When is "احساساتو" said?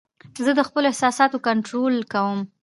0.91-1.43